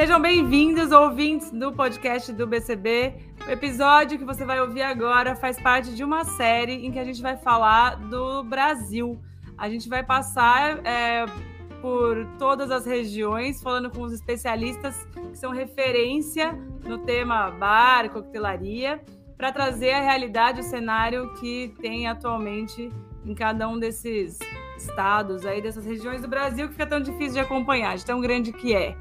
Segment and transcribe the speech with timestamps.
[0.00, 3.12] Sejam bem-vindos, ouvintes do podcast do BCB.
[3.46, 7.04] O episódio que você vai ouvir agora faz parte de uma série em que a
[7.04, 9.20] gente vai falar do Brasil.
[9.58, 11.26] A gente vai passar é,
[11.82, 19.04] por todas as regiões, falando com os especialistas que são referência no tema bar, coquetelaria,
[19.36, 22.88] para trazer a realidade, o cenário que tem atualmente
[23.22, 24.38] em cada um desses
[24.78, 28.50] estados aí, dessas regiões do Brasil, que fica tão difícil de acompanhar, de tão grande
[28.50, 28.96] que é.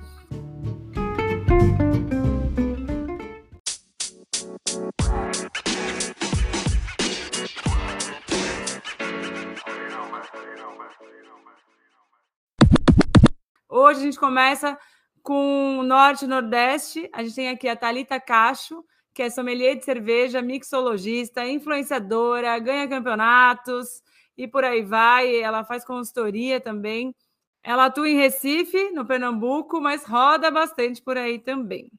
[13.90, 14.77] Hoje a gente começa
[15.23, 17.09] com Norte e Nordeste.
[17.14, 18.84] A gente tem aqui a Talita Cacho,
[19.14, 24.02] que é sommelier de cerveja, mixologista, influenciadora, ganha campeonatos
[24.38, 25.36] e por aí vai.
[25.36, 27.16] Ela faz consultoria também.
[27.63, 31.92] Ela atua em Recife, no Pernambuco, mas roda bastante por aí também.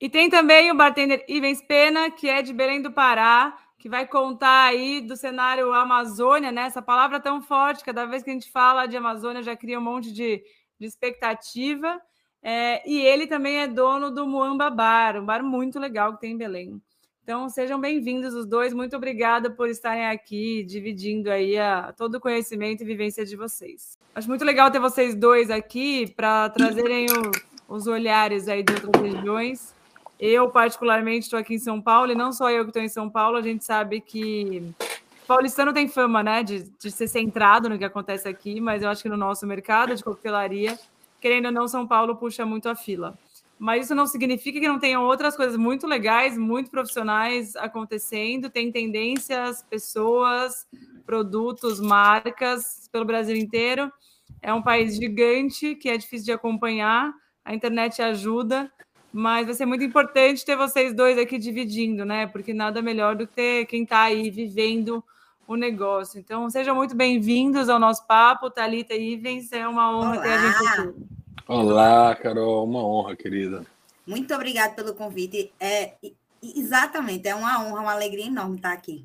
[0.00, 4.06] E tem também o bartender Ivens Pena, que é de Belém do Pará, que vai
[4.06, 6.62] contar aí do cenário Amazônia, né?
[6.62, 9.82] Essa palavra tão forte, cada vez que a gente fala de Amazônia já cria um
[9.82, 10.42] monte de
[10.80, 12.00] de expectativa.
[12.42, 16.32] É, e ele também é dono do Muamba Bar, um bar muito legal que tem
[16.32, 16.82] em Belém.
[17.22, 18.72] Então, sejam bem-vindos os dois.
[18.72, 23.98] Muito obrigada por estarem aqui, dividindo aí a, todo o conhecimento e vivência de vocês.
[24.14, 29.02] Acho muito legal ter vocês dois aqui para trazerem o, os olhares aí de outras
[29.02, 29.74] regiões.
[30.18, 33.08] Eu, particularmente, estou aqui em São Paulo, e não só eu que estou em São
[33.08, 34.62] Paulo, a gente sabe que
[35.26, 39.00] paulistano tem fama, né, de, de ser centrado no que acontece aqui, mas eu acho
[39.00, 40.76] que no nosso mercado de coquetelaria,
[41.20, 43.16] querendo ou não, São Paulo puxa muito a fila.
[43.56, 48.48] Mas isso não significa que não tenham outras coisas muito legais, muito profissionais acontecendo.
[48.48, 50.66] Tem tendências, pessoas,
[51.10, 53.92] produtos, marcas pelo Brasil inteiro.
[54.40, 57.12] É um país gigante que é difícil de acompanhar.
[57.44, 58.70] A internet ajuda,
[59.12, 62.28] mas vai ser muito importante ter vocês dois aqui dividindo, né?
[62.28, 65.02] Porque nada melhor do que ter quem está aí vivendo
[65.48, 66.20] o negócio.
[66.20, 69.50] Então, sejam muito bem-vindos ao nosso papo, Thalita e Ivens.
[69.50, 70.22] É uma honra Olá.
[70.22, 70.94] ter a gente aqui.
[71.48, 72.64] Olá, Carol.
[72.64, 73.66] Uma honra, querida.
[74.06, 75.52] Muito obrigada pelo convite.
[75.58, 75.94] É,
[76.40, 79.04] exatamente, é uma honra, uma alegria enorme estar aqui.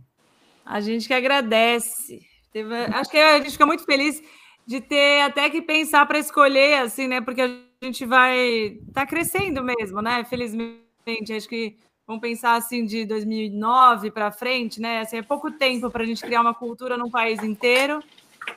[0.66, 2.22] A gente que agradece.
[2.52, 4.22] Teve, acho que a gente fica muito feliz
[4.66, 7.22] de ter até que pensar para escolher, assim, né?
[7.22, 7.50] Porque a
[7.84, 10.24] gente vai tá crescendo mesmo, né?
[10.26, 11.76] Felizmente, acho que
[12.08, 15.02] vamos pensar assim de 2009 para frente, né?
[15.02, 18.02] Assim, é pouco tempo para a gente criar uma cultura num país inteiro.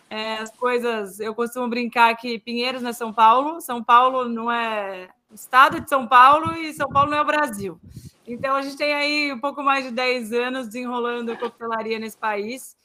[0.09, 4.51] É, as coisas, eu costumo brincar que Pinheiros não é São Paulo, São Paulo não
[4.51, 7.81] é estado de São Paulo e São Paulo não é o Brasil.
[8.27, 12.77] Então a gente tem aí um pouco mais de 10 anos desenrolando coquetelaria nesse país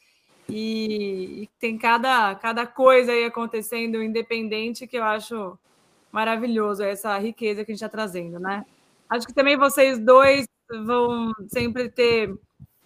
[0.47, 5.57] e, e tem cada, cada coisa aí acontecendo independente que eu acho
[6.11, 8.65] maravilhoso essa riqueza que a gente está trazendo, né?
[9.09, 10.47] Acho que também vocês dois
[10.85, 12.33] vão sempre ter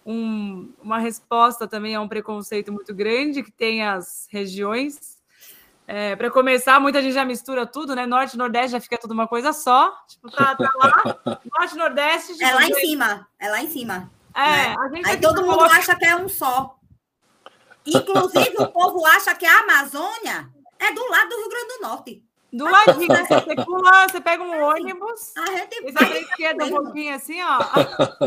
[0.04, 5.17] um, uma resposta também a um preconceito muito grande que tem as regiões.
[5.90, 8.04] É, para começar, muita gente já mistura tudo, né?
[8.04, 9.90] Norte e Nordeste já fica tudo uma coisa só.
[10.06, 11.18] Tipo, tá, tá lá,
[11.58, 12.44] Norte e Nordeste.
[12.44, 14.10] É lá em cima, é lá em cima.
[14.34, 15.02] É, né?
[15.06, 15.74] Aí todo mundo coloca...
[15.74, 16.76] acha que é um só.
[17.86, 22.24] Inclusive, o povo acha que a Amazônia é do lado do Rio Grande do Norte.
[22.52, 27.14] Do ladinho, você pula, você pega um ônibus, a gente vai para esquerda um pouquinho
[27.14, 27.58] assim, ó.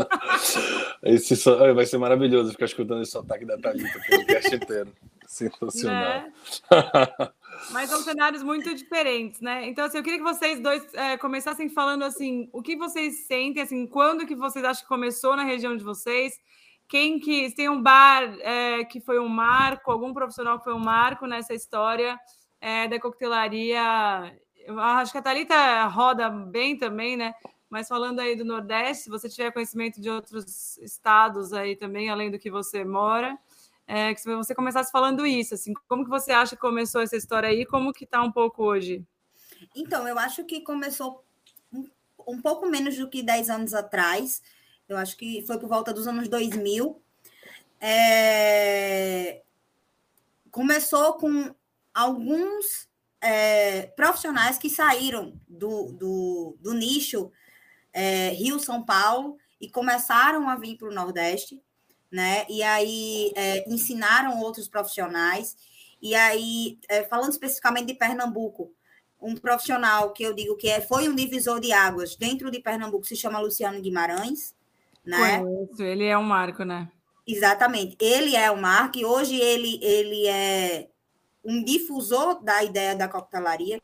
[1.02, 1.74] Esse so...
[1.74, 4.92] Vai ser maravilhoso ficar escutando esse sotaque da Thalita pelo cast inteiro.
[5.26, 6.00] Sensacional.
[6.00, 6.32] Né?
[7.70, 9.68] Mas são cenários muito diferentes, né?
[9.68, 13.62] Então, assim, eu queria que vocês dois é, começassem falando assim, o que vocês sentem,
[13.62, 16.38] assim, quando que vocês acham que começou na região de vocês?
[16.88, 20.84] Quem que tem um bar é, que foi um marco, algum profissional que foi um
[20.84, 22.18] marco nessa história?
[22.62, 23.82] é, da coquetelaria.
[24.64, 27.34] Eu acho que a Thalita roda bem também, né?
[27.68, 32.30] Mas falando aí do Nordeste, se você tiver conhecimento de outros estados aí também, além
[32.30, 33.36] do que você mora,
[33.94, 37.50] é, que você começasse falando isso, assim, como que você acha que começou essa história
[37.50, 39.04] aí, como que está um pouco hoje?
[39.76, 41.22] Então, eu acho que começou
[41.70, 41.86] um,
[42.26, 44.42] um pouco menos do que 10 anos atrás,
[44.88, 47.02] eu acho que foi por volta dos anos 2000,
[47.78, 49.42] é...
[50.50, 51.54] começou com
[51.92, 52.88] alguns
[53.20, 57.30] é, profissionais que saíram do, do, do nicho
[57.92, 61.62] é, Rio-São Paulo e começaram a vir para o Nordeste,
[62.12, 62.44] né?
[62.48, 65.56] E aí é, ensinaram outros profissionais.
[66.00, 68.70] E aí, é, falando especificamente de Pernambuco,
[69.20, 73.06] um profissional que eu digo que é, foi um divisor de águas dentro de Pernambuco
[73.06, 74.54] se chama Luciano Guimarães,
[75.04, 75.38] né?
[75.38, 76.90] Conheço, ele é um marco, né?
[77.26, 80.88] Exatamente, ele é o marco e hoje ele, ele é
[81.44, 83.80] um difusor da ideia da coquetelaria.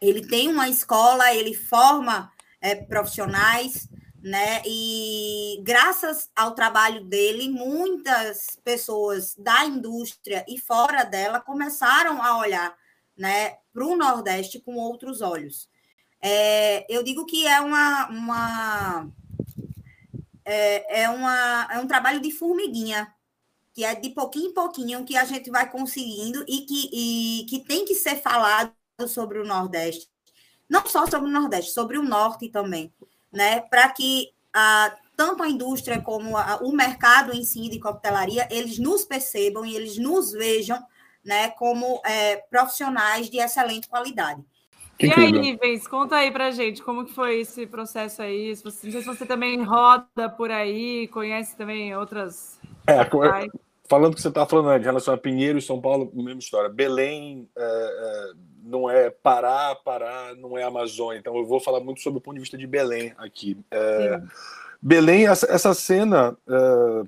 [0.00, 3.88] ele tem uma escola, ele forma é, profissionais,
[4.22, 4.62] né?
[4.66, 12.76] E graças ao trabalho dele, muitas pessoas da indústria e fora dela começaram a olhar,
[13.16, 15.68] né, para o Nordeste com outros olhos.
[16.20, 19.08] É, eu digo que é uma, uma
[20.44, 23.12] é, é, uma, é um trabalho de formiguinha,
[23.72, 27.60] que é de pouquinho em pouquinho que a gente vai conseguindo e que, e, que
[27.60, 28.72] tem que ser falado
[29.06, 30.08] sobre o Nordeste.
[30.68, 32.92] Não só sobre o Nordeste, sobre o Norte também,
[33.32, 33.60] né?
[33.60, 38.78] Para que a, tanto a indústria como a, o mercado em si de coquetelaria, eles
[38.78, 40.78] nos percebam e eles nos vejam
[41.24, 44.42] né, como é, profissionais de excelente qualidade.
[44.98, 48.54] Que e aí, Vens, conta aí pra gente como que foi esse processo aí.
[48.56, 52.58] Se você, não sei se você também roda por aí, conhece também outras.
[52.84, 52.98] É,
[53.88, 56.68] falando que você está falando né, de relação a Pinheiro e São Paulo, mesma história.
[56.68, 58.32] Belém é, é,
[58.68, 61.18] não é Pará, Pará não é Amazônia.
[61.18, 63.56] Então eu vou falar muito sobre o ponto de vista de Belém aqui.
[63.70, 64.20] É,
[64.80, 66.36] Belém, essa, essa cena.
[66.46, 67.02] É,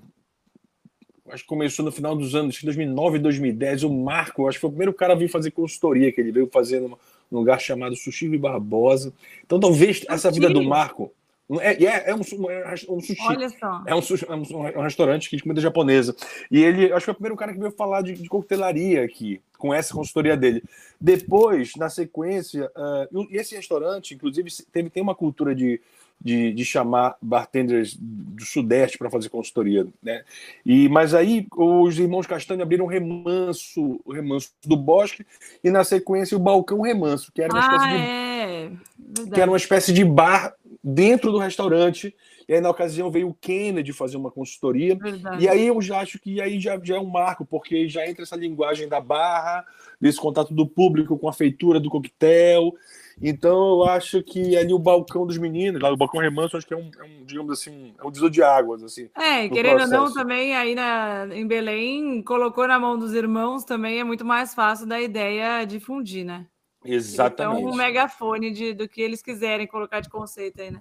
[1.32, 3.84] acho que começou no final dos anos 2009 e 2010.
[3.84, 6.48] O Marco, acho que foi o primeiro cara a vir fazer consultoria que ele veio
[6.52, 6.98] fazendo
[7.30, 9.12] num lugar chamado Sushi Barbosa.
[9.44, 11.12] Então, talvez essa vida do Marco.
[11.58, 12.20] É, é, é, um,
[12.50, 13.16] é um sushi.
[13.26, 13.82] Olha só.
[13.86, 16.14] É um, é um, um restaurante de comida japonesa.
[16.50, 19.40] E ele, acho que foi o primeiro cara que veio falar de, de coquetelaria aqui,
[19.58, 20.62] com essa consultoria dele.
[21.00, 25.80] Depois, na sequência, uh, esse restaurante, inclusive, teve, tem uma cultura de,
[26.20, 30.22] de, de chamar bartenders do Sudeste para fazer consultoria, né?
[30.64, 35.26] E mas aí os irmãos Castanho abriram o remanso, o remanso do Bosque
[35.64, 39.34] e na sequência o balcão remanso, que era uma ah, espécie de é.
[39.34, 42.14] que era uma espécie de bar dentro do restaurante.
[42.48, 44.96] E aí, na ocasião, veio o Kennedy fazer uma consultoria.
[44.96, 45.44] Verdade.
[45.44, 48.24] E aí eu já acho que aí já, já é um marco, porque já entra
[48.24, 49.64] essa linguagem da barra,
[50.00, 52.74] desse contato do público com a feitura do coquetel.
[53.22, 56.72] Então eu acho que ali o balcão dos meninos, lá o balcão remanso, acho que
[56.72, 59.10] é um, é um digamos assim, é um de águas, assim.
[59.14, 64.00] É, querendo ou não, também aí na, em Belém, colocou na mão dos irmãos também
[64.00, 66.46] é muito mais fácil da ideia difundir, né?
[66.84, 67.60] Exatamente.
[67.60, 70.80] Então, um megafone de, do que eles quiserem colocar de conceito aí, né?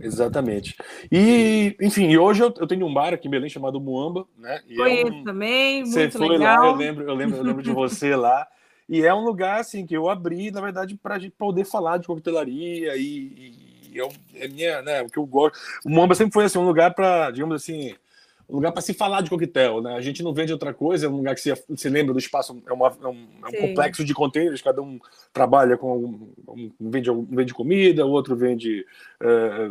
[0.00, 0.76] Exatamente.
[1.10, 4.60] E, enfim, hoje eu, eu, tenho um bar aqui em Belém chamado Muamba, né?
[4.68, 5.24] E Conheço é um...
[5.24, 6.62] também, muito Você foi legal.
[6.62, 8.46] lá, eu lembro, eu lembro, eu lembro de você lá.
[8.88, 11.98] E é um lugar assim que eu abri, na verdade, para a gente poder falar
[11.98, 13.54] de coquetelaria e,
[13.90, 15.58] e eu, é minha, né, o que eu gosto.
[15.84, 17.94] O Muamba sempre foi assim um lugar para, digamos assim,
[18.48, 19.94] um lugar para se falar de coquetel, né?
[19.94, 22.56] A gente não vende outra coisa, é um lugar que se, se lembra do espaço,
[22.66, 24.98] é, uma, é um, é um complexo de containers, cada um
[25.32, 28.86] trabalha com um, vende, um vende comida, o outro vende
[29.20, 29.68] é,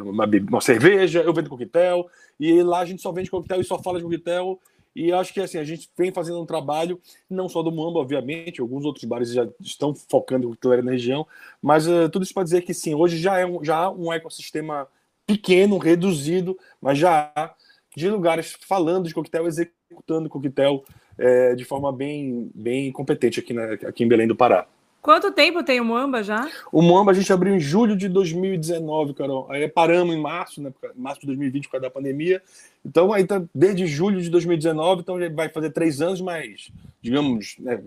[0.00, 3.78] uma, uma, cerveja, eu vendo coquetel, e lá a gente só vende coquetel e só
[3.78, 4.60] fala de coquetel.
[4.94, 8.60] E acho que assim, a gente vem fazendo um trabalho, não só do Muamba, obviamente,
[8.60, 11.26] alguns outros bares já estão focando em coquetelaria na região,
[11.62, 14.12] mas uh, tudo isso para dizer que sim, hoje já é um, já há um
[14.12, 14.88] ecossistema
[15.24, 17.54] pequeno, reduzido, mas já há
[17.96, 20.84] de lugares falando de coquetel, executando coquetel
[21.18, 24.66] é, de forma bem, bem competente aqui, na, aqui em Belém do Pará.
[25.02, 26.46] Quanto tempo tem o Moamba já?
[26.70, 29.50] O Moamba a gente abriu em julho de 2019, Carol.
[29.50, 30.70] Aí paramos em março, né?
[30.94, 32.42] Março de 2020 por causa da pandemia.
[32.84, 36.70] Então, aí tá desde julho de 2019, então vai fazer três anos, mas,
[37.00, 37.80] digamos, né,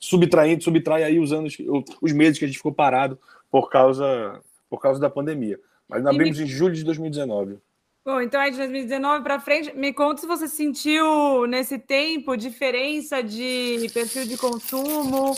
[0.00, 1.56] subtraindo, subtrai aí os anos,
[2.02, 3.16] os meses que a gente ficou parado
[3.48, 5.60] por causa, por causa da pandemia.
[5.88, 6.44] Mas nós abrimos me...
[6.44, 7.58] em julho de 2019.
[8.06, 13.20] Bom, então aí de 2019 para frente, me conta se você sentiu nesse tempo diferença
[13.20, 15.36] de perfil de consumo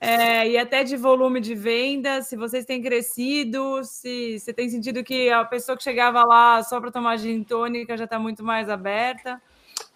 [0.00, 5.02] é, e até de volume de venda, se vocês têm crescido, se você tem sentido
[5.02, 8.70] que a pessoa que chegava lá só para tomar gin tônica já está muito mais
[8.70, 9.42] aberta.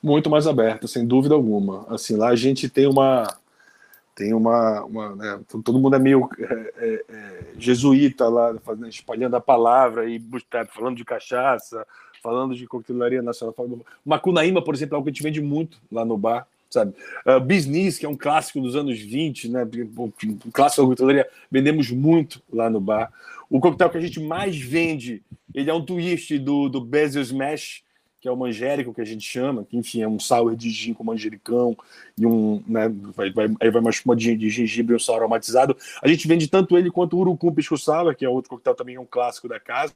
[0.03, 1.87] Muito mais aberta, sem dúvida alguma.
[1.89, 3.29] Assim, lá a gente tem uma
[4.17, 9.37] tem uma, uma né, todo mundo é meio é, é, é jesuíta lá, fazendo, espalhando
[9.37, 10.21] a palavra e
[10.71, 11.87] falando de cachaça,
[12.23, 13.55] falando de coquetelaria nacional.
[14.05, 16.95] Macunaíma, por exemplo, é algo que a gente vende muito lá no bar, sabe?
[17.27, 19.65] Uh, Business, que é um clássico dos anos 20, né?
[19.65, 23.13] Um clássico da coquetelaria, vendemos muito lá no bar.
[23.51, 25.23] O coquetel que a gente mais vende,
[25.55, 27.83] ele é um twist do, do Basil Smash,
[28.21, 30.93] que é o manjérico que a gente chama, que enfim é um sour de gin
[30.93, 31.77] com manjericão
[32.17, 35.77] e um, né, vai, vai, aí vai uma de gengibre e um sour aromatizado.
[36.03, 38.97] A gente vende tanto ele quanto o urucum pisco sour, que é outro coquetel também
[38.97, 39.95] é um clássico da casa.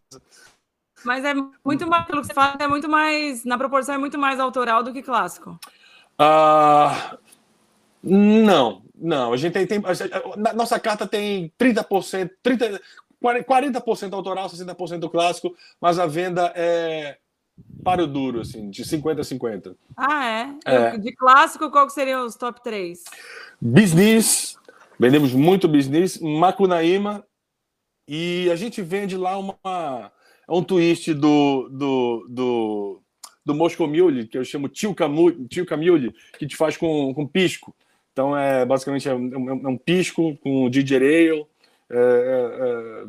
[1.05, 1.35] Mas é
[1.65, 4.83] muito mais, pelo que você fala, é muito mais, na proporção, é muito mais autoral
[4.83, 5.59] do que clássico.
[6.21, 7.19] Uh,
[8.03, 9.33] não, não.
[9.33, 9.67] A gente tem.
[9.67, 12.81] tem a, nossa carta tem 30%, 30,
[13.23, 17.19] 40% autoral, 60% clássico, mas a venda é
[17.85, 19.77] para o duro, assim, de 50 a 50.
[19.97, 20.55] Ah, é?
[20.65, 20.99] é.
[20.99, 23.03] De clássico, qual que seriam os top 3?
[23.61, 24.57] Business,
[25.03, 27.27] Vendemos muito business, Macunaíma,
[28.07, 30.13] e a gente vende lá uma,
[30.49, 33.03] um twist do, do, do,
[33.45, 37.75] do Mule, que eu chamo Tio Camule, que te faz com, com pisco.
[38.13, 41.47] Então, é basicamente é um, é um pisco com ginger ale,
[41.91, 43.05] é, é, é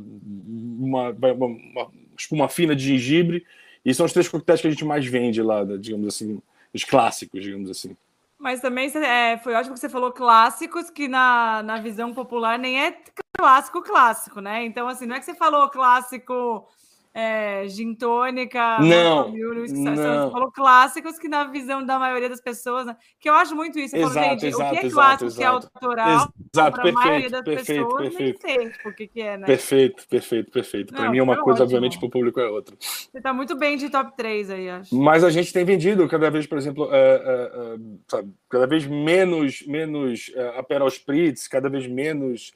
[0.80, 3.46] uma, uma, espuma fina de gengibre,
[3.84, 6.42] e são os três coquetéis que a gente mais vende lá, digamos assim,
[6.74, 7.96] os clássicos, digamos assim.
[8.40, 12.82] Mas também é, foi ótimo que você falou clássicos, que na, na visão popular nem
[12.82, 12.98] é
[13.38, 14.66] clássico clássico, né?
[14.66, 16.68] Então, assim, não é que você falou clássico
[17.14, 19.66] é, gin tônica, não, não.
[19.68, 22.98] Você falou clássicos que na visão da maioria das pessoas, né?
[23.20, 23.96] que eu acho muito isso.
[23.96, 26.92] Exato, falou, exato, o que é exato, clássico, exato, que é autoral, exato, para a
[26.92, 28.42] maioria das perfeito, pessoas, perfeito.
[28.42, 29.46] sei tipo, o que, que é, né?
[29.46, 30.94] Perfeito, perfeito, perfeito.
[30.94, 31.66] Para mim é uma coisa, ótimo.
[31.66, 32.76] obviamente, para o público é outra.
[32.80, 34.96] Você está muito bem de top 3 aí, acho.
[34.96, 38.88] Mas a gente tem vendido cada vez, por exemplo, uh, uh, uh, sabe, cada vez
[38.88, 42.52] menos, menos uh, Aperol Spritz, cada vez menos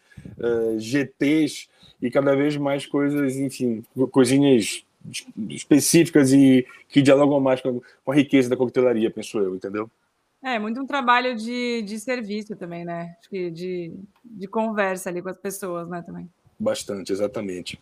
[0.79, 1.67] GTs
[2.01, 4.85] e cada vez mais coisas, enfim, coisinhas
[5.49, 9.89] específicas e que dialogam mais com, a riqueza da coquetelaria, penso eu, entendeu?
[10.43, 13.15] É, muito um trabalho de, de serviço também, né?
[13.19, 13.93] Acho que de,
[14.23, 16.29] de conversa ali com as pessoas, né, também.
[16.59, 17.79] Bastante, exatamente.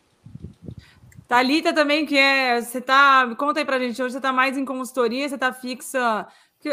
[1.28, 2.62] Talita também, que é.
[2.62, 3.36] Você tá.
[3.38, 6.28] Conta aí pra gente, hoje você tá mais em consultoria, você tá fixa.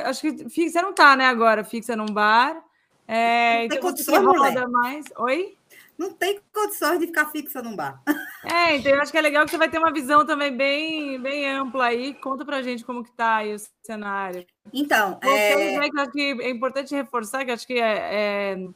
[0.05, 2.62] Acho que fixa não tá, né, agora, fixa num bar.
[3.07, 5.07] É, então você roda mais.
[5.19, 5.57] Oi?
[5.99, 8.02] Não tem condições de ficar fixa num bar.
[8.44, 11.16] É, então eu acho que é legal que você vai ter uma visão também bem,
[11.22, 12.12] bem ampla aí.
[12.12, 14.44] Conta pra gente como que tá aí o cenário.
[14.72, 15.88] Então, é...
[15.88, 18.68] que acho que é importante reforçar que acho que é, é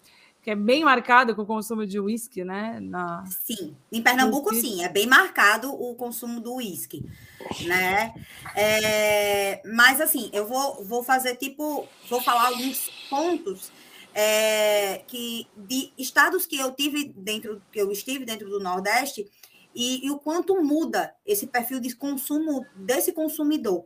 [0.47, 2.79] que é bem marcado com o consumo de uísque, né?
[2.81, 3.25] Na...
[3.27, 7.05] Sim, em Pernambuco, sim, é bem marcado o consumo do uísque,
[7.67, 8.15] né?
[8.55, 9.61] É...
[9.65, 13.73] Mas, assim, eu vou, vou fazer tipo, vou falar alguns pontos
[14.19, 19.31] é, que de estados que eu tive dentro, que eu estive dentro do Nordeste,
[19.75, 23.85] e, e o quanto muda esse perfil de consumo desse consumidor.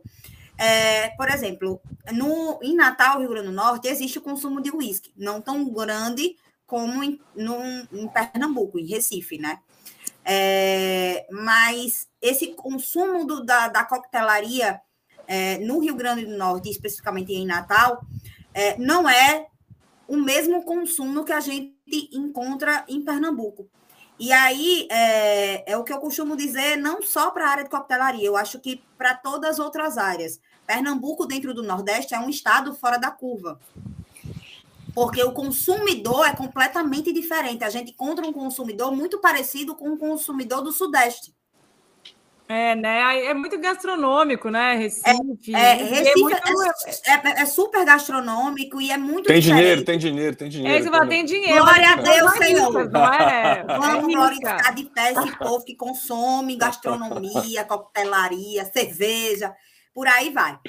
[0.57, 1.81] É, por exemplo,
[2.13, 6.37] no, em Natal, Rio Grande do Norte, existe o consumo de uísque, não tão grande
[6.65, 7.61] como em, no,
[7.91, 9.59] em Pernambuco, em Recife, né?
[10.23, 14.79] É, mas esse consumo do, da, da coquetelaria
[15.27, 18.01] é, no Rio Grande do Norte, especificamente em Natal,
[18.53, 19.47] é, não é
[20.07, 21.75] o mesmo consumo que a gente
[22.11, 23.69] encontra em Pernambuco.
[24.19, 27.69] E aí, é, é o que eu costumo dizer, não só para a área de
[27.69, 30.39] coquetelaria, eu acho que para todas as outras áreas.
[30.67, 33.59] Pernambuco, dentro do Nordeste, é um estado fora da curva.
[34.93, 37.63] Porque o consumidor é completamente diferente.
[37.63, 41.33] A gente encontra um consumidor muito parecido com o consumidor do Sudeste.
[42.51, 43.27] É, né?
[43.27, 44.75] É muito gastronômico, né?
[44.75, 45.55] Recife.
[45.55, 46.35] É, é Recife é, muito...
[46.35, 49.61] é, é, é, super gastronômico e é muito Tem diferente.
[49.61, 50.77] dinheiro, tem dinheiro, tem dinheiro.
[50.77, 51.63] É, você fala, tem dinheiro.
[51.63, 52.89] Glória a Deus, Senhor.
[52.89, 53.63] Não é?
[53.79, 59.55] Vamos glorificar de pé esse povo que consome gastronomia, coquetelaria, cerveja,
[59.93, 60.59] por aí vai.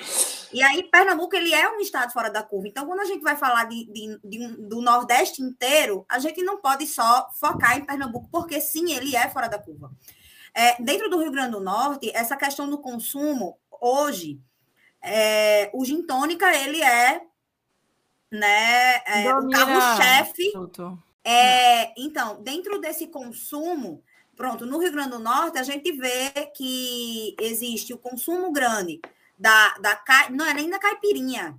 [0.52, 2.68] E aí, Pernambuco, ele é um estado fora da curva.
[2.68, 6.58] Então, quando a gente vai falar de, de, de, do Nordeste inteiro, a gente não
[6.58, 9.90] pode só focar em Pernambuco, porque sim, ele é fora da curva.
[10.54, 14.40] É, dentro do Rio Grande do Norte, essa questão do consumo, hoje,
[15.02, 17.22] é, o gin tônica, ele é,
[18.30, 20.52] né, é o carro-chefe.
[21.24, 24.02] É, então, dentro desse consumo,
[24.36, 29.00] pronto, no Rio Grande do Norte, a gente vê que existe o consumo grande
[29.38, 31.58] da, da não é nem da caipirinha,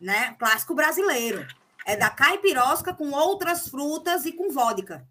[0.00, 1.46] né, clássico brasileiro,
[1.86, 5.06] é da caipirosca com outras frutas e com vodka.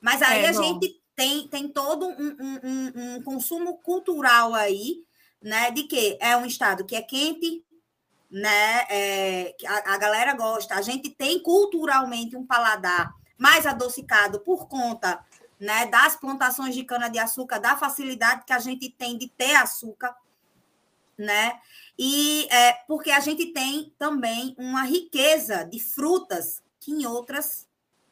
[0.00, 0.62] Mas aí é, a bom.
[0.62, 5.02] gente tem, tem todo um, um, um, consumo cultural aí,
[5.42, 5.70] né?
[5.70, 7.64] De que é um estado que é quente,
[8.30, 8.86] né?
[8.90, 10.74] É, a, a galera gosta.
[10.74, 15.24] A gente tem culturalmente um paladar mais adocicado por conta
[15.58, 20.14] né, das plantações de cana-de-açúcar, da facilidade que a gente tem de ter açúcar,
[21.16, 21.58] né?
[21.98, 27.66] E é, porque a gente tem também uma riqueza de frutas que em outros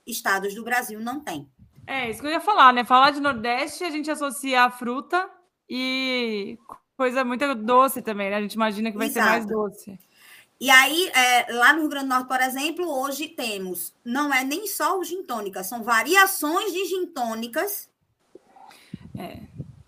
[0.06, 1.46] estados do Brasil não tem.
[1.86, 2.84] É, isso que eu ia falar, né?
[2.84, 5.28] Falar de Nordeste, a gente associa a fruta
[5.68, 6.58] e
[6.96, 8.36] coisa muito doce também, né?
[8.36, 9.26] A gente imagina que vai Exato.
[9.26, 9.98] ser mais doce.
[10.60, 14.44] E aí, é, lá no Rio Grande do Norte, por exemplo, hoje temos, não é
[14.44, 17.88] nem só o gin tônica, são variações de gin tônicas.
[19.18, 19.40] É.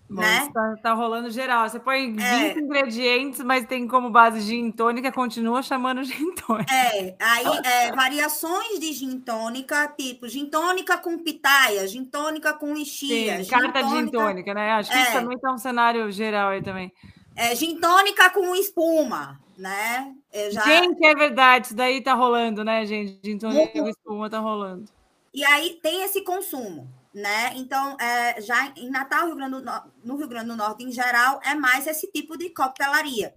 [0.09, 0.49] Bom, né?
[0.53, 1.67] Tá, tá, rolando geral.
[1.67, 2.57] Você põe 20 é.
[2.57, 6.73] ingredientes, mas tem como base gin tônica, continua chamando gin tônica.
[6.73, 12.73] É, aí é, variações de gin tônica, tipo gin tônica com pitaia, gin tônica com
[12.73, 13.43] lixia.
[13.43, 14.71] Sim, carta de gin tônica, né?
[14.73, 15.01] Acho que é.
[15.01, 16.91] isso também tá um cenário geral aí também.
[17.35, 20.15] É, gin tônica com espuma, né?
[20.51, 20.61] Já...
[20.61, 23.19] Gente, é verdade, isso daí tá rolando, né, gente?
[23.21, 24.85] De tônico espuma tá rolando.
[25.33, 26.87] E aí tem esse consumo,
[27.17, 27.51] né?
[27.55, 29.65] Então, é, já em Natal, Rio Grande
[30.03, 33.33] no Rio Grande do Norte, em geral, é mais esse tipo de coquetelaria.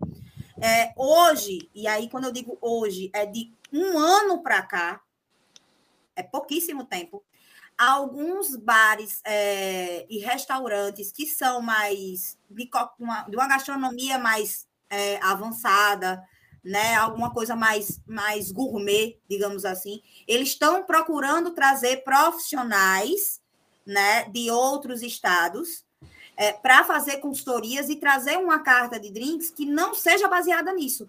[0.60, 5.00] É, hoje, e aí quando eu digo hoje, é de um ano para cá,
[6.14, 7.24] é pouquíssimo tempo,
[7.78, 12.68] alguns bares é, e restaurantes que são mais de
[12.98, 16.22] uma, de uma gastronomia mais é, avançada,
[16.62, 23.39] né, alguma coisa mais, mais gourmet, digamos assim, eles estão procurando trazer profissionais
[23.86, 25.84] né, de outros estados
[26.36, 31.08] é, para fazer consultorias e trazer uma carta de drinks que não seja baseada nisso.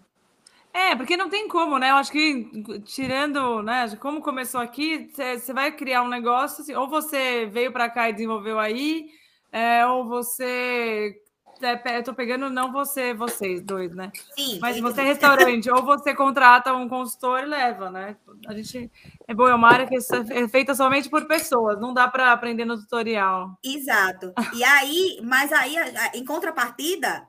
[0.74, 1.90] É, porque não tem como, né?
[1.90, 2.50] Eu acho que,
[2.86, 7.90] tirando, né, como começou aqui, você vai criar um negócio, assim, ou você veio para
[7.90, 9.06] cá e desenvolveu aí,
[9.50, 11.14] é, ou você.
[11.60, 14.10] É, eu tô pegando não você, vocês dois, né?
[14.34, 14.58] Sim.
[14.60, 18.16] Mas você é restaurante, ou você contrata um consultor e leva, né?
[18.46, 18.90] A gente.
[19.28, 22.64] É bom, é uma área que é feita somente por pessoas, não dá para aprender
[22.64, 23.58] no tutorial.
[23.62, 24.32] Exato.
[24.54, 25.76] E aí, mas aí,
[26.14, 27.28] em contrapartida,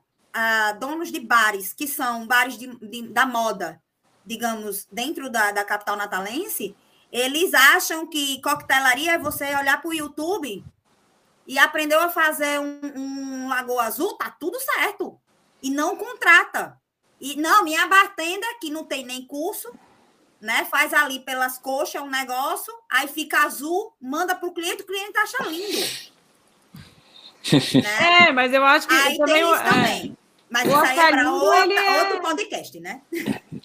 [0.80, 3.82] donos de bares, que são bares de, de, da moda,
[4.26, 6.76] digamos, dentro da, da capital natalense,
[7.12, 10.64] eles acham que coquetelaria é você olhar para o YouTube
[11.48, 15.20] e aprendeu a fazer um, um Lagoa Azul, tá tudo certo.
[15.62, 16.78] E não contrata.
[17.20, 19.72] E não, minha bartender, que não tem nem curso,
[20.42, 20.66] né?
[20.66, 25.18] Faz ali pelas coxas um negócio, aí fica azul, manda para o cliente, o cliente
[25.18, 26.14] acha lindo.
[27.82, 28.28] né?
[28.28, 29.70] É, mas eu acho que aí também, tem isso é...
[29.70, 30.18] também.
[30.50, 32.04] Mas o isso aí é para outro, é...
[32.04, 33.02] outro podcast, né?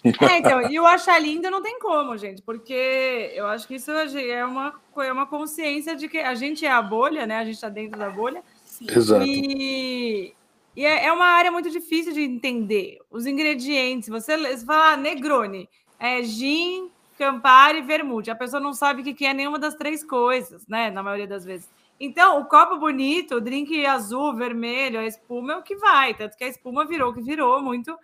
[0.31, 3.91] É, então, e o achar lindo não tem como, gente, porque eu acho que isso
[3.91, 7.37] é uma, é uma consciência de que a gente é a bolha, né?
[7.37, 8.41] A gente está dentro da bolha.
[8.63, 8.85] Sim.
[8.89, 9.25] Exato.
[9.25, 10.33] E,
[10.75, 12.99] e é, é uma área muito difícil de entender.
[13.11, 15.67] Os ingredientes, você, você fala ah, Negroni,
[15.99, 18.31] é gin, Campari, vermute.
[18.31, 20.89] A pessoa não sabe o que é nenhuma das três coisas, né?
[20.89, 21.69] Na maioria das vezes.
[21.99, 26.13] Então, o copo bonito, o drink azul, vermelho, a espuma é o que vai.
[26.13, 27.97] Tanto que a espuma virou o que virou muito.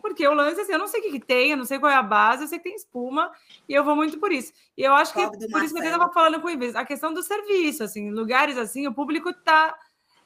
[0.00, 1.90] Porque o lance, assim, eu não sei o que, que tem, eu não sei qual
[1.90, 3.30] é a base, eu sei que tem espuma
[3.68, 4.52] e eu vou muito por isso.
[4.76, 7.12] E eu acho que, por isso que eu estava falando com o Ives, a questão
[7.12, 9.76] do serviço, assim, lugares assim, o público tá.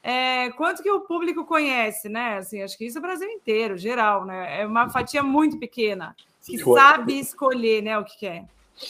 [0.03, 2.37] É, quanto que o público conhece, né?
[2.37, 4.61] Assim, acho que isso é o Brasil inteiro, geral, né?
[4.61, 8.45] É uma fatia muito pequena que sabe escolher, né, o que quer.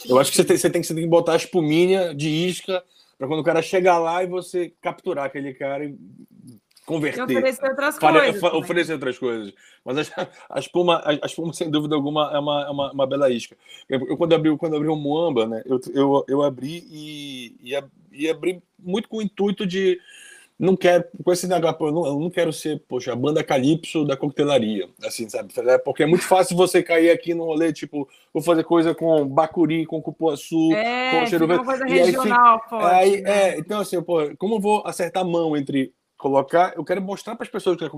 [0.08, 2.82] Eu acho que você tem, você tem, você tem que botar a espuminha de isca
[3.18, 5.94] para quando o cara chegar lá e você capturar aquele cara e
[6.86, 7.20] converter.
[7.20, 8.42] E oferecer outras coisas.
[8.42, 9.54] Oferecer outras coisas.
[9.84, 13.06] Mas a, a, espuma, a, a, espuma, sem dúvida alguma, é uma, é uma, uma
[13.06, 13.56] bela isca.
[13.88, 18.28] Eu, quando abri, quando abri o Moamba, né, eu, eu, eu abri e, e, e
[18.28, 20.00] abri muito com o intuito de
[20.62, 24.04] não quero, com esse negócio, eu não, eu não quero ser, poxa, a banda Calypso
[24.04, 25.52] da coquetelaria, assim, sabe?
[25.56, 29.26] É porque é muito fácil você cair aqui no rolê, tipo, vou fazer coisa com
[29.26, 31.64] bacuri, com cupuaçu, é, com cheiro verde.
[31.64, 33.48] coisa regional, aí, aí, né?
[33.48, 35.92] é, então, assim, pô, como eu vou acertar a mão entre
[36.22, 37.90] colocar, eu quero mostrar para as pessoas que a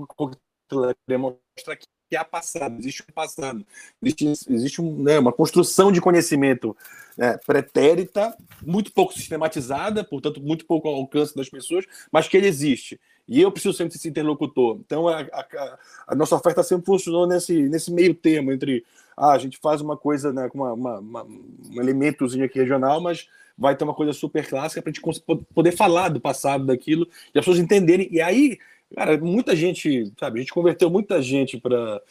[2.07, 3.65] que há passado, existe um passado,
[4.01, 6.75] existe, existe um, né, uma construção de conhecimento
[7.17, 12.47] né, pretérita, muito pouco sistematizada, portanto, muito pouco ao alcance das pessoas, mas que ele
[12.47, 12.99] existe.
[13.27, 14.77] E eu preciso sempre ser interlocutor.
[14.85, 15.77] Então, a, a,
[16.09, 18.85] a nossa oferta sempre funcionou nesse, nesse meio termo entre
[19.17, 23.01] ah, a gente faz uma coisa né, com uma, uma, uma, um elementozinho aqui regional,
[23.01, 25.21] mas vai ter uma coisa super clássica para a gente
[25.53, 28.07] poder falar do passado daquilo e as pessoas entenderem.
[28.11, 28.57] E aí
[28.93, 32.01] Cara, muita gente, sabe, a gente converteu muita gente para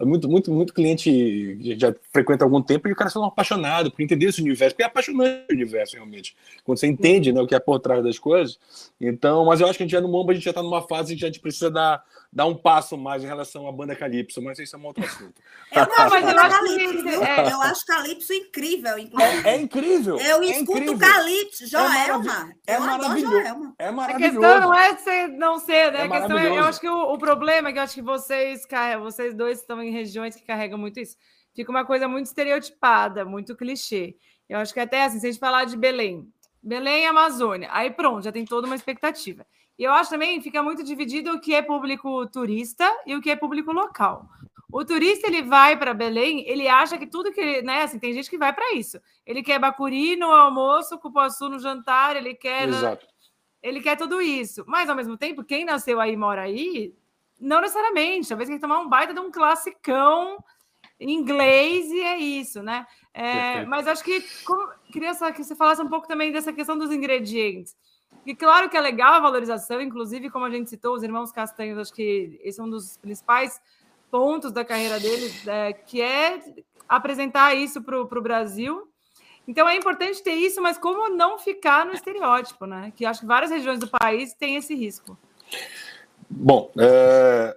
[0.00, 4.02] muito, muito, muito cliente já frequenta há algum tempo e o cara são apaixonado por
[4.02, 6.36] entender esse universo, porque é apaixonante o universo, realmente.
[6.64, 8.58] Quando você entende né, o que é por trás das coisas.
[9.00, 10.82] Então, mas eu acho que a gente já no Momba, a gente já está numa
[10.82, 14.42] fase que a gente precisa dar, dar um passo mais em relação à banda Calypso,
[14.42, 15.40] mas isso é um outro assunto.
[15.70, 19.48] Eu, não, mas eu, acho Calypso, é, eu acho Calypso incrível, inclusive.
[19.48, 20.18] É, é incrível.
[20.18, 20.98] Eu é escuto incrível.
[20.98, 22.52] Calypso, Joelma.
[22.66, 23.74] É, maravilhoso.
[23.78, 24.38] É maravilhoso.
[24.38, 26.00] A questão não é ser, não ser, né?
[26.00, 28.02] É a questão é, eu acho que o, o problema é que eu acho que
[28.02, 28.66] vocês,
[29.00, 31.16] vocês dois estão em regiões que carregam muito isso.
[31.54, 34.16] Fica uma coisa muito estereotipada, muito clichê.
[34.48, 36.28] Eu acho que até assim, se a gente falar de Belém,
[36.60, 39.46] Belém e Amazônia, aí pronto, já tem toda uma expectativa.
[39.78, 43.30] E eu acho também fica muito dividido o que é público turista e o que
[43.30, 44.28] é público local.
[44.70, 48.28] O turista ele vai para Belém, ele acha que tudo que, né, assim, tem gente
[48.28, 49.00] que vai para isso.
[49.24, 53.06] Ele quer bacuri no almoço, cupuaçu no jantar, ele quer Exato.
[53.62, 54.64] ele quer tudo isso.
[54.66, 56.92] Mas ao mesmo tempo, quem nasceu aí mora aí,
[57.40, 58.28] não necessariamente.
[58.28, 60.42] Talvez que tomar um baita de um classicão
[60.98, 62.86] inglês e é isso, né?
[63.12, 66.76] É, mas acho que como, queria só que você falasse um pouco também dessa questão
[66.76, 67.76] dos ingredientes.
[68.26, 71.78] E claro que é legal a valorização, inclusive, como a gente citou, os irmãos Castanhos,
[71.78, 73.60] acho que esse é um dos principais
[74.10, 76.40] pontos da carreira dele, é, que é
[76.88, 78.88] apresentar isso para o Brasil.
[79.46, 82.92] Então é importante ter isso, mas como não ficar no estereótipo, né?
[82.96, 85.18] Que acho que várias regiões do país têm esse risco.
[86.30, 87.56] Bom, é,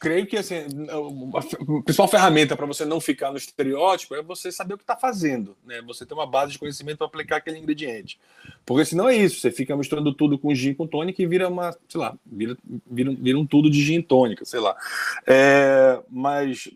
[0.00, 4.74] creio que assim, a principal ferramenta para você não ficar no estereótipo é você saber
[4.74, 5.82] o que está fazendo, né?
[5.82, 8.18] Você ter uma base de conhecimento para aplicar aquele ingrediente.
[8.64, 11.76] Porque senão é isso, você fica misturando tudo com gin com tônica e vira uma,
[11.88, 12.56] sei lá, vira,
[12.86, 14.76] vira, vira um tudo de gin tônica, sei lá.
[15.26, 16.70] É, mas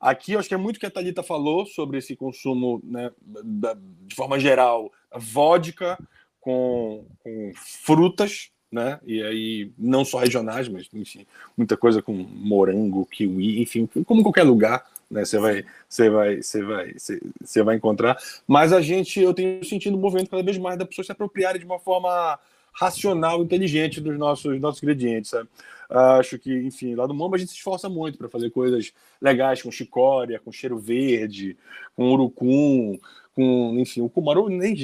[0.00, 3.74] aqui eu acho que é muito que a Thalita falou sobre esse consumo, né, da,
[3.74, 5.98] de forma geral, vodka
[6.40, 8.98] com, com frutas, né?
[9.06, 11.24] E aí, não só regionais, mas enfim,
[11.56, 15.24] muita coisa com morango, kiwi, enfim, como qualquer lugar, né?
[15.24, 16.94] Você vai, você vai, você vai,
[17.42, 18.18] você vai encontrar.
[18.48, 21.56] Mas a gente, eu tenho sentido um movimento cada vez mais da pessoa se apropriar
[21.56, 22.36] de uma forma
[22.72, 25.48] racional, inteligente dos nossos, nossos ingredientes, sabe?
[25.88, 29.62] Acho que, enfim, lá do Momba a gente se esforça muito para fazer coisas legais
[29.62, 31.56] com chicória, com cheiro verde,
[31.94, 32.98] com urucum,
[33.34, 34.74] com, enfim, o Kumaru nem,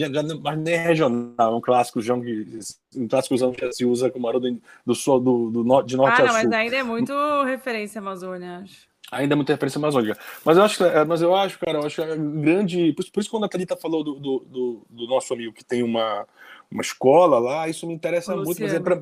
[0.42, 4.60] mas nem é regional, é um clássico já, um clássico que se usa Kumaru do,
[4.84, 6.50] do, sul, do, do, do de norte ah, não, a sul.
[6.50, 7.12] mas ainda é muito
[7.44, 8.90] referência Amazônia, acho.
[9.10, 10.16] Ainda é muita referência amazônica.
[10.44, 12.92] Mas eu acho, é, mas eu acho, cara, eu acho que é grande.
[12.92, 15.82] Por, por isso, quando a Thalita falou do, do, do, do, nosso amigo que tem
[15.82, 16.26] uma,
[16.70, 18.62] uma escola lá, isso me interessa muito.
[18.62, 18.98] Mas, é pra,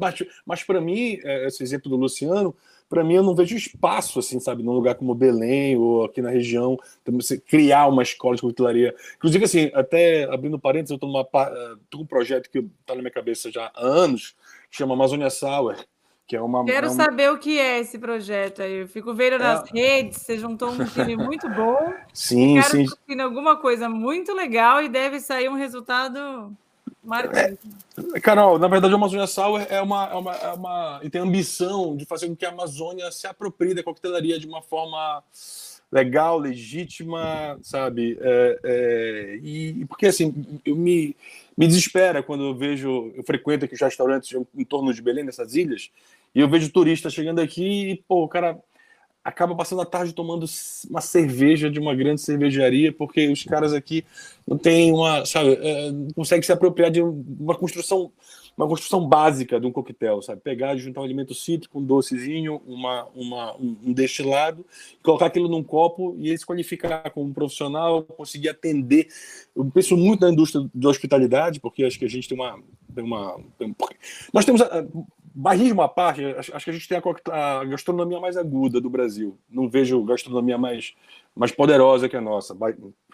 [0.46, 2.56] mas para mim, esse exemplo do Luciano,
[2.88, 6.30] para mim eu não vejo espaço, assim, sabe, num lugar como Belém ou aqui na
[6.30, 8.94] região, você criar uma escola de coquetelaria.
[9.16, 13.02] Inclusive, assim, até abrindo parênteses, eu estou numa eh, tô um projeto que está na
[13.02, 14.34] minha cabeça já há anos,
[14.70, 15.76] que chama Amazônia Sour,
[16.26, 16.64] que é uma.
[16.64, 18.80] Quero é saber o que é esse projeto aí.
[18.80, 19.78] Eu fico vendo nas é...
[19.78, 21.92] redes, você juntou um time muito bom.
[22.12, 22.86] Sim, sim.
[23.20, 26.56] Alguma coisa muito legal e deve sair um resultado
[27.08, 27.58] Marcante.
[28.14, 31.00] É, Carol, na verdade, a Amazônia Sour é uma, é uma, é uma.
[31.02, 34.60] e tem ambição de fazer com que a Amazônia se aproprie da coquetelaria de uma
[34.60, 35.22] forma
[35.90, 38.18] legal, legítima, sabe?
[38.20, 41.16] É, é, e porque assim, eu me,
[41.56, 45.54] me desespera quando eu vejo, eu frequento aqui os restaurantes em torno de Belém, nessas
[45.54, 45.90] ilhas,
[46.34, 48.58] e eu vejo turistas chegando aqui e, pô, o cara
[49.28, 50.46] acaba passando a tarde tomando
[50.88, 54.02] uma cerveja de uma grande cervejaria, porque os caras aqui
[54.46, 58.10] não tem uma, sabe, é, consegue se apropriar de uma construção,
[58.56, 60.40] uma construção básica de um coquetel, sabe?
[60.40, 64.64] Pegar juntar um alimento cítrico, um docezinho, uma, uma, um destilado,
[65.02, 69.08] colocar aquilo num copo e ele se qualificar como profissional, conseguir atender.
[69.54, 72.58] Eu penso muito na indústria da hospitalidade, porque acho que a gente tem uma,
[72.94, 73.74] tem uma tem,
[74.32, 74.62] nós temos
[75.34, 79.38] barrismo à parte, acho que a gente tem a, gastronomia mais aguda do Brasil.
[79.48, 80.94] Não vejo gastronomia mais,
[81.34, 82.56] mais poderosa que a nossa,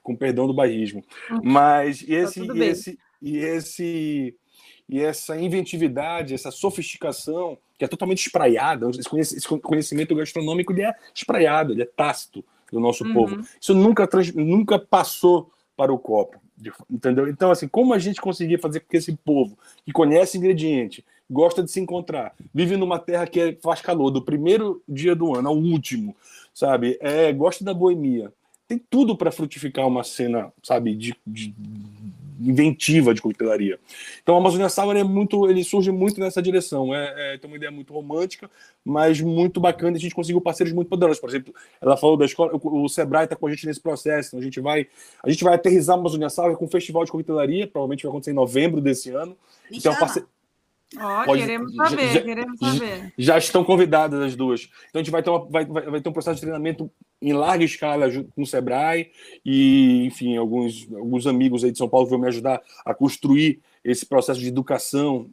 [0.02, 1.02] com perdão do barrismo.
[1.30, 1.40] Uhum.
[1.42, 4.36] Mas e tá esse, tá e esse, e esse
[4.88, 11.72] e essa inventividade, essa sofisticação que é totalmente espraiada, esse conhecimento gastronômico ele é espraiado,
[11.72, 13.14] ele é tácito do nosso uhum.
[13.14, 13.40] povo.
[13.60, 16.38] Isso nunca, nunca passou para o copo,
[16.88, 17.28] entendeu?
[17.28, 21.62] Então, assim, como a gente conseguir fazer com que esse povo que conhece ingrediente, gosta
[21.62, 25.48] de se encontrar, vive numa terra que é, faz calor, do primeiro dia do ano
[25.48, 26.16] ao último,
[26.52, 26.98] sabe?
[27.00, 28.32] É, gosta da boemia.
[28.66, 31.54] Tem tudo para frutificar uma cena, sabe, de, de,
[32.40, 33.78] inventiva de coquetelaria.
[34.22, 36.94] Então, a Amazônia Sour é muito, ele surge muito nessa direção.
[36.94, 38.50] É, é, tem uma ideia muito romântica,
[38.84, 39.96] mas muito bacana.
[39.96, 41.20] A gente conseguiu parceiros muito poderosos.
[41.20, 44.28] Por exemplo, ela falou da escola, o, o Sebrae está com a gente nesse processo.
[44.28, 44.86] Então, a gente vai,
[45.22, 48.30] a gente vai aterrizar a Amazônia Sour com um festival de coquetelaria, provavelmente vai acontecer
[48.30, 49.36] em novembro desse ano.
[49.70, 49.94] Me então.
[50.96, 53.12] Oh, Pode, queremos saber, já, queremos saber.
[53.18, 54.68] Já estão convidadas as duas.
[54.88, 57.64] Então a gente vai ter, uma, vai, vai, ter um processo de treinamento em larga
[57.64, 59.10] escala com o Sebrae
[59.44, 64.06] e, enfim, alguns, alguns amigos aí de São Paulo vão me ajudar a construir esse
[64.06, 65.28] processo de educação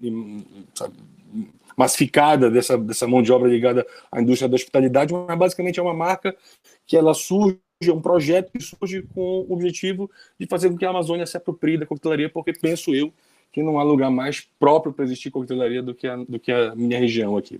[0.73, 0.95] sabe,
[1.77, 5.93] massificada dessa, dessa mão de obra ligada à indústria da hospitalidade, mas basicamente é uma
[5.93, 6.35] marca
[6.85, 10.07] que ela surge é um projeto que surge com o objetivo
[10.39, 13.11] de fazer com que a Amazônia se aproprie da coquetelaria, porque penso eu
[13.51, 16.73] que não há lugar mais próprio para existir coquetelaria do que a, do que a
[16.75, 17.59] minha região aqui.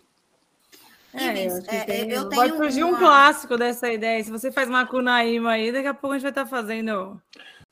[1.14, 2.96] É, eu é, eu Pode surgir uma...
[2.96, 4.24] um clássico dessa ideia.
[4.24, 7.20] Se você faz uma Cunaíma aí, daqui a pouco a gente vai estar tá fazendo.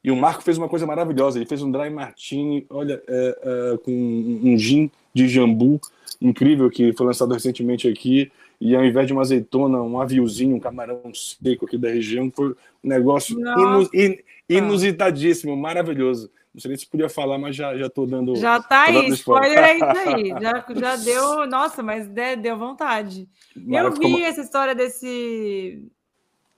[0.03, 1.37] E o Marco fez uma coisa maravilhosa.
[1.37, 3.39] Ele fez um dry martini, olha, é,
[3.73, 5.79] é, com um gin de jambu
[6.21, 8.31] incrível que foi lançado recentemente aqui.
[8.59, 12.49] E ao invés de uma azeitona, um aviozinho, um camarão seco aqui da região, foi
[12.83, 14.17] um negócio inus, in,
[14.49, 16.29] inusitadíssimo, maravilhoso.
[16.59, 18.35] Não sei nem se podia falar, mas já já tô dando.
[18.35, 20.29] Já tá aí, spoiler é isso aí.
[20.41, 23.29] Já, já deu, nossa, mas deu vontade.
[23.55, 24.19] eu vi como...
[24.19, 25.81] essa história desse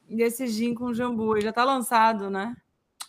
[0.09, 2.55] desse gin com jambu, já tá lançado, né?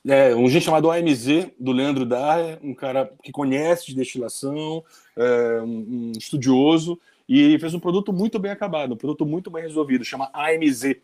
[0.07, 4.85] É, um gin chamado AMZ, do Leandro Darre, um cara que conhece de destilação,
[5.17, 9.63] é, um, um, estudioso, e fez um produto muito bem acabado, um produto muito bem
[9.63, 10.97] resolvido, chama AMZ.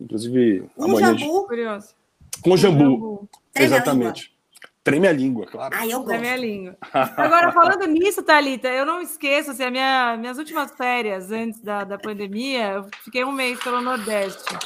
[0.00, 1.18] Inclusive, Um amanhã.
[1.18, 1.46] jambu.
[1.46, 1.94] Curioso.
[2.42, 2.78] Com jambu.
[2.78, 3.28] Jambu.
[3.52, 4.35] Treme a Exatamente.
[4.86, 5.74] Treme a língua, claro.
[5.76, 6.20] Ai, eu gosto.
[6.20, 6.76] minha língua.
[6.92, 11.82] Agora, falando nisso, Thalita, eu não esqueço, assim, a minha, minhas últimas férias antes da,
[11.82, 14.56] da pandemia, eu fiquei um mês pelo Nordeste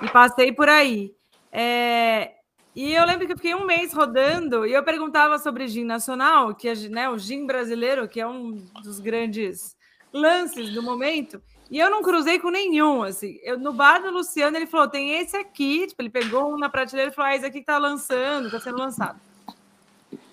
[0.00, 1.12] e passei por aí.
[1.52, 2.30] É,
[2.74, 6.54] e eu lembro que eu fiquei um mês rodando e eu perguntava sobre gin nacional,
[6.54, 9.76] que é né, o gin brasileiro, que é um dos grandes
[10.10, 13.38] lances do momento, e eu não cruzei com nenhum, assim.
[13.42, 16.70] Eu, no bar do Luciano, ele falou, tem esse aqui, tipo, ele pegou um na
[16.70, 19.20] prateleira e falou, ah, esse aqui que tá lançando, tá sendo lançado.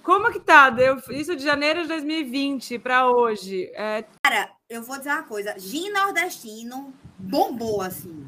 [0.09, 0.71] Como que tá?
[0.71, 3.69] Deu isso de janeiro de 2020 para hoje.
[3.75, 5.53] É, Cara, eu vou dizer uma coisa.
[5.59, 8.27] Gin nordestino bombou, assim.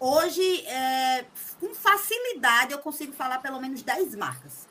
[0.00, 1.24] Hoje, é,
[1.60, 4.66] com facilidade, eu consigo falar pelo menos 10 marcas.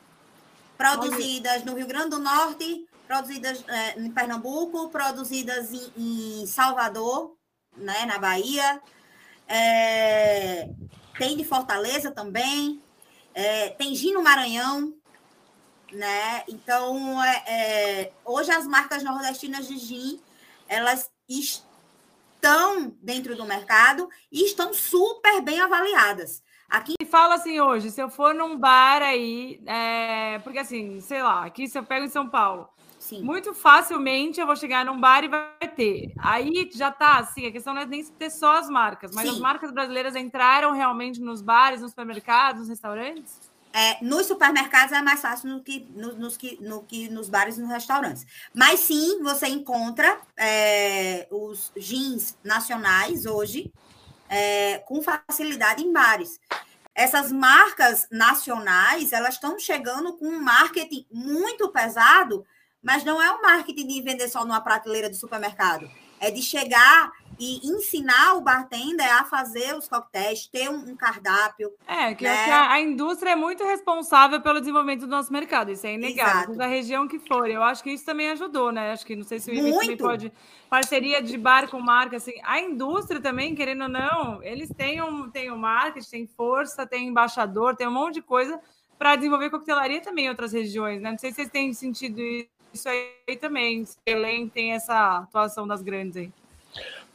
[0.76, 7.38] Produzidas no Rio Grande do Norte, produzidas é, em Pernambuco, produzidas em, em Salvador,
[7.74, 8.82] né, na Bahia.
[9.48, 10.68] É,
[11.18, 12.82] tem de Fortaleza também.
[13.32, 14.92] É, tem gin no Maranhão,
[15.94, 16.44] né?
[16.48, 20.20] Então, é, é, hoje as marcas nordestinas de gin,
[20.68, 26.42] elas estão dentro do mercado e estão super bem avaliadas.
[26.68, 31.22] Aqui e fala assim hoje, se eu for num bar aí, é, porque assim, sei
[31.22, 34.98] lá, aqui se eu pego em São Paulo, sim, muito facilmente eu vou chegar num
[34.98, 36.12] bar e vai ter.
[36.18, 39.34] Aí já tá assim, a questão não é nem ter só as marcas, mas Sim.
[39.34, 43.53] as marcas brasileiras entraram realmente nos bares, nos supermercados, nos restaurantes?
[43.74, 47.58] É, nos supermercados é mais fácil no que, no- nos, que, no que nos bares
[47.58, 48.24] e nos restaurantes.
[48.54, 53.72] Mas sim, você encontra é, os jeans nacionais hoje
[54.28, 56.38] é, com facilidade em bares.
[56.94, 62.46] Essas marcas nacionais, elas estão chegando com um marketing muito pesado,
[62.80, 65.90] mas não é um marketing de vender só numa prateleira de supermercado.
[66.20, 71.72] É de chegar e ensinar o bartender a fazer os coquetéis, ter um, um cardápio.
[71.86, 72.44] É, que, Né?
[72.44, 76.56] que a, a indústria é muito responsável pelo desenvolvimento do nosso mercado, isso é inegável,
[76.56, 77.48] da região que for.
[77.48, 78.92] Eu acho que isso também ajudou, né?
[78.92, 80.32] Acho que não sei se o IME também pode.
[80.68, 82.34] Parceria de bar com marca, assim.
[82.42, 87.08] A indústria também, querendo ou não, eles têm um, têm um marketing, tem força, tem
[87.08, 88.60] embaixador, tem um monte de coisa
[88.98, 91.10] para desenvolver coquetelaria também em outras regiões, né?
[91.10, 92.20] Não sei se vocês têm sentido
[92.72, 93.84] isso aí também.
[93.84, 96.32] Se Belém tem essa atuação das grandes aí.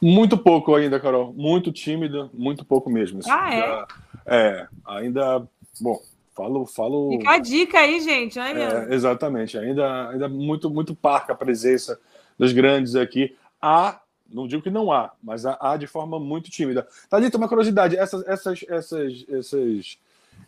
[0.00, 1.32] Muito pouco ainda, Carol.
[1.32, 3.18] Muito tímida, muito pouco mesmo.
[3.18, 3.30] assim.
[3.30, 3.58] Ah, é?
[3.58, 3.86] Já-
[4.26, 5.46] é, ainda.
[5.80, 6.00] Bom,
[6.34, 6.66] falo.
[6.66, 8.90] falo Fica a dica aí, gente, Leandro?
[8.90, 9.58] é, exatamente.
[9.58, 11.98] Ainda, ainda muito, muito parca a presença
[12.38, 13.34] dos grandes aqui.
[13.60, 14.00] Há,
[14.32, 16.86] não digo que não há, mas há, há de forma muito tímida.
[17.08, 19.98] Thalita, uma curiosidade: essas, essas, essas, essas,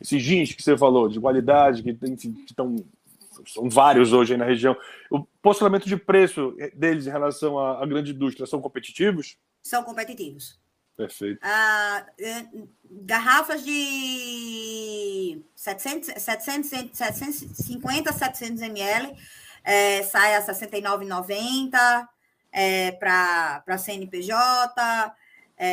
[0.00, 1.90] esses jeans que você falou, de qualidade, que
[2.48, 2.76] estão.
[3.46, 4.76] São vários hoje aí na região.
[5.10, 9.36] O posicionamento de preço deles em relação à, à grande indústria são competitivos?
[9.62, 10.60] São competitivos.
[10.96, 11.40] Perfeito.
[11.42, 12.44] Ah, eh,
[12.84, 19.16] garrafas de 700, 700, 750, 700 ml,
[19.64, 22.08] eh, sai a R$ 69,90
[22.52, 24.34] é, para CNPJ,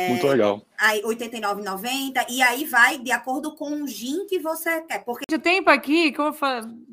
[0.08, 0.62] Muito legal.
[0.78, 5.04] aí R$ 89,90, e aí vai de acordo com o gin que você quer.
[5.04, 6.32] Porque O tempo aqui, como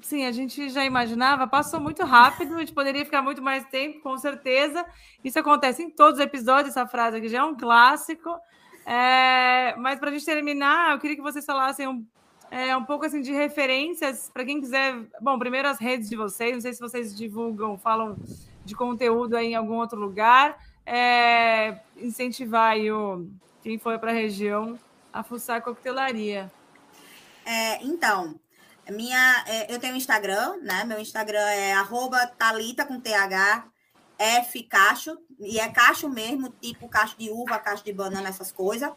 [0.02, 4.02] sim, a gente já imaginava, passou muito rápido, a gente poderia ficar muito mais tempo,
[4.02, 4.84] com certeza.
[5.24, 8.36] Isso acontece em todos os episódios, essa frase aqui já é um clássico.
[8.84, 12.06] É, mas para a gente terminar, eu queria que vocês falassem um,
[12.50, 14.96] é, um pouco assim de referências para quem quiser.
[15.22, 18.16] Bom, primeiro as redes de vocês, não sei se vocês divulgam, falam
[18.66, 20.58] de conteúdo aí em algum outro lugar.
[20.90, 23.30] É, incentivar o,
[23.62, 24.80] quem for para a região
[25.12, 26.50] a fuçar a coquetelaria.
[27.46, 28.40] É, então,
[28.90, 30.86] minha, é, eu tenho Instagram, né?
[30.86, 32.32] Meu Instagram é arroba
[32.88, 33.68] com TH
[34.18, 38.90] F Cacho, e é cacho mesmo, tipo cacho de uva, cacho de banana, essas coisas,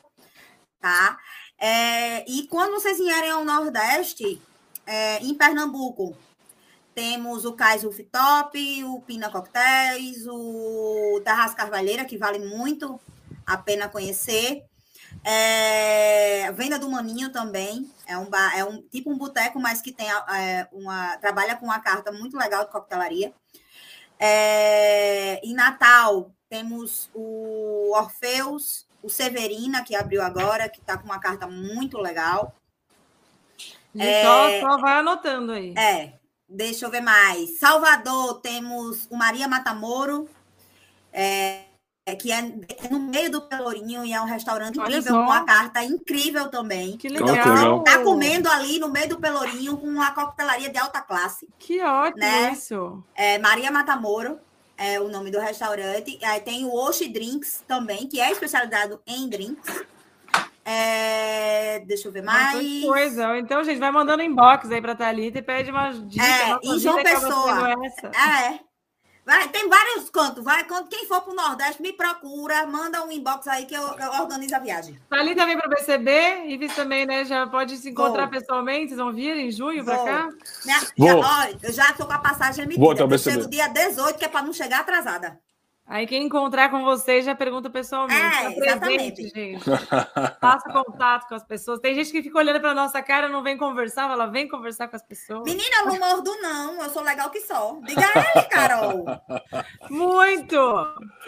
[0.81, 1.19] tá?
[1.59, 4.41] É, e quando vocês vierem ao Nordeste,
[4.87, 6.17] é, em Pernambuco,
[7.01, 13.01] temos o Cais Rooftop, o Pina Coquetéis, o Terras Carvalheira, que vale muito
[13.47, 14.67] a pena conhecer.
[15.25, 17.91] É, venda do Maninho também.
[18.07, 21.17] É um, bar, é um tipo um boteco, mas que tem é, uma.
[21.17, 23.33] trabalha com uma carta muito legal de coquetelaria.
[24.19, 31.19] É, em Natal temos o Orfeus, o Severina, que abriu agora, que está com uma
[31.19, 32.55] carta muito legal.
[33.99, 34.23] É...
[34.23, 35.73] Só, só vai anotando aí.
[35.79, 36.20] É,
[36.51, 37.59] deixa eu ver mais.
[37.59, 40.29] Salvador temos o Maria Matamoro,
[41.13, 41.63] é,
[42.19, 42.43] que é
[42.91, 45.19] no meio do Pelourinho e é um restaurante Olha incrível, só.
[45.25, 46.97] com uma carta incrível também.
[46.97, 47.43] Que Então, legal.
[47.45, 47.85] que legal.
[47.85, 51.49] Tá comendo ali no meio do Pelourinho com uma coquetelaria de alta classe.
[51.59, 52.53] Que ótimo Né?
[52.53, 53.03] isso.
[53.15, 54.39] É, Maria Matamoro.
[54.77, 56.19] é o nome do restaurante.
[56.25, 59.85] Aí tem o Oshi Drinks também, que é especializado em drinks.
[60.71, 62.85] É, deixa eu ver mais.
[62.85, 63.37] Coisa.
[63.39, 66.29] Então, gente, vai mandando inbox aí para Thalita e pede umas dicas.
[66.29, 67.75] É, em João Pessoa.
[68.05, 68.61] É.
[69.27, 70.43] Vai, tem vários cantos.
[70.43, 74.23] Vai, quem for para o Nordeste, me procura, manda um inbox aí que eu, eu
[74.23, 74.99] organizo a viagem.
[75.09, 77.25] Thalita vem para o BCB, Ives também, né?
[77.25, 78.39] Já pode se encontrar vou.
[78.39, 78.89] pessoalmente.
[78.89, 80.29] Vocês vão vir em junho para cá?
[80.65, 81.23] Minha, vou.
[81.23, 83.03] Já, ó, eu já estou com a passagem emitida.
[83.03, 85.39] Eu chego dia 18, que é para não chegar atrasada.
[85.91, 88.23] Aí quem encontrar com vocês já pergunta pessoalmente.
[88.23, 89.29] É, exatamente.
[89.29, 89.65] gente.
[90.41, 91.81] Faça contato com as pessoas.
[91.81, 94.95] Tem gente que fica olhando para nossa cara, não vem conversar, ela vem conversar com
[94.95, 95.43] as pessoas.
[95.43, 97.77] Menina, eu não mordo não, eu sou legal que só.
[97.83, 99.05] Diga ele, Carol.
[99.91, 100.57] Muito.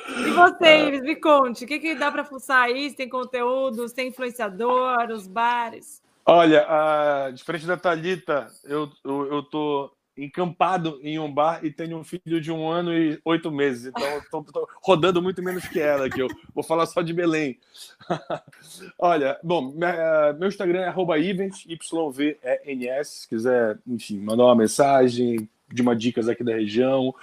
[0.09, 2.94] E você, Ives, me conte, o que, que dá para fuçar aí?
[2.94, 6.01] Tem conteúdos, tem influenciador, os bares?
[6.25, 11.98] Olha, uh, diferente da Thalita, eu, eu, eu tô encampado em um bar e tenho
[11.98, 13.87] um filho de um ano e oito meses.
[13.87, 17.59] Então, estou rodando muito menos que ela, que eu vou falar só de Belém.
[18.98, 25.83] Olha, bom, eh, meu Instagram é arroba YVNS, se quiser, enfim, mandar uma mensagem, de
[25.83, 27.14] uma dicas aqui da região,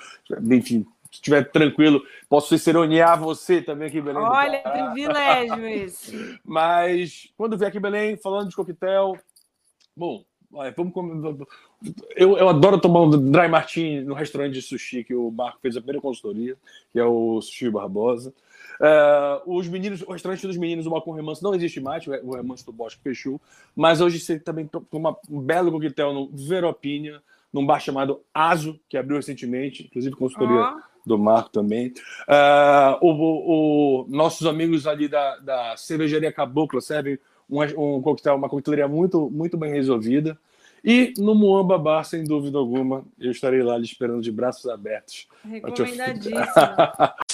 [0.52, 4.22] enfim, se estiver tranquilo, posso ciceronear você também aqui em Belém.
[4.22, 6.40] Olha, privilégio esse.
[6.46, 9.18] Mas, quando vier aqui em Belém, falando de coquetel,
[9.96, 10.24] bom,
[10.76, 10.94] vamos
[12.16, 15.78] eu, eu adoro tomar um dry martini no restaurante de sushi que o Marco fez
[15.78, 16.58] a primeira consultoria,
[16.92, 18.34] que é o Sushi Barbosa.
[18.80, 22.66] Uh, os meninos, o restaurante dos meninos, o Balcão Remanso, não existe mais, o Remanso
[22.66, 23.40] do Bosque fechou,
[23.76, 28.98] mas hoje você também toma um belo coquetel no Veropinha, num bar chamado Aso, que
[28.98, 30.82] abriu recentemente, inclusive consultoria oh.
[31.06, 31.90] do Marco também.
[32.28, 38.50] Uh, o, o, nossos amigos ali da, da cervejaria Cabocla servem um, um coquetel, uma
[38.50, 40.38] coquetelaria muito, muito bem resolvida.
[40.84, 45.28] E no Muamba Bar, sem dúvida alguma, eu estarei lá lhe esperando de braços abertos.
[45.44, 46.38] Recomendadíssimo.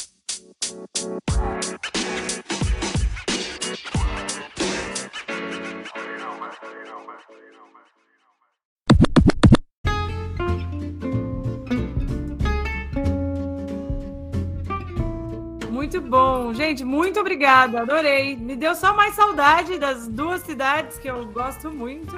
[15.86, 16.52] Muito bom.
[16.52, 17.82] Gente, muito obrigada.
[17.82, 18.36] Adorei.
[18.36, 22.15] Me deu só mais saudade das duas cidades que eu gosto muito.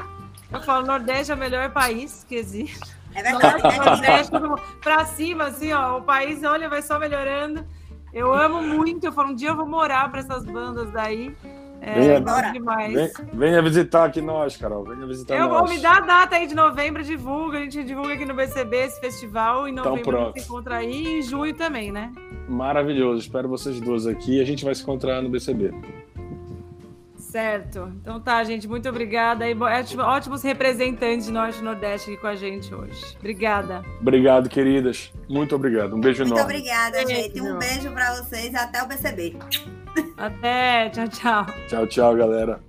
[0.50, 2.96] Eu falo, Nordeste é o melhor país que existe.
[3.14, 3.78] É verdade.
[3.78, 4.32] Nordeste,
[4.82, 7.66] pra cima, assim, ó, o país, olha, vai só melhorando.
[8.14, 9.06] Eu amo muito.
[9.06, 11.36] Eu falo, um dia eu vou morar para essas bandas daí.
[11.82, 13.14] É, venha, demais.
[13.34, 14.84] Venha, visitar aqui nós, Carol.
[14.84, 15.60] Venha visitar eu nós.
[15.60, 17.60] vou me dar a data aí de novembro, divulga.
[17.60, 19.68] A gente divulga aqui no BCB esse festival.
[19.68, 22.12] Em então, novembro então, a gente se encontra aí e em junho também, né?
[22.48, 23.22] Maravilhoso.
[23.22, 24.42] Espero vocês duas aqui.
[24.42, 25.74] A gente vai se encontrar no BCB.
[27.38, 27.94] Certo.
[28.02, 29.48] Então tá, gente, muito obrigada.
[29.48, 29.56] E
[30.00, 33.16] ótimos representantes de Norte e Nordeste aqui com a gente hoje.
[33.20, 33.86] Obrigada.
[34.02, 35.14] Obrigado, queridas.
[35.30, 35.96] Muito obrigado.
[35.96, 36.52] Um beijo muito enorme.
[36.52, 37.40] Muito obrigada, gente.
[37.40, 38.56] Um beijo para vocês.
[38.56, 39.36] Até o BCB.
[40.18, 40.90] Até.
[40.90, 41.46] Tchau, tchau.
[41.68, 42.67] Tchau, tchau, galera.